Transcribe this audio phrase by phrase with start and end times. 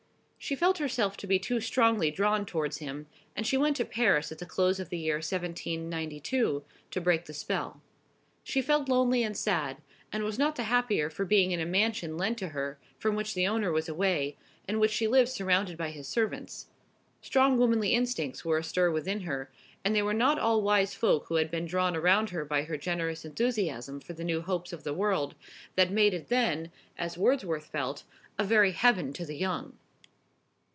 [0.43, 3.05] She felt herself to be too strongly drawn towards him,
[3.35, 7.33] and she went to Paris at the close of the year 1792, to break the
[7.33, 7.79] spell.
[8.43, 9.77] She felt lonely and sad,
[10.11, 13.35] and was not the happier for being in a mansion lent to her, from which
[13.35, 14.35] the owner was away,
[14.67, 16.69] and in which she lived surrounded by his servants.
[17.21, 19.51] Strong womanly instincts were astir within her,
[19.85, 22.77] and they were not all wise folk who had been drawn around her by her
[22.77, 25.35] generous enthusiasm for the new hopes of the world,
[25.75, 28.05] that made it then, as Wordsworth felt,
[28.39, 29.77] a very heaven to the young.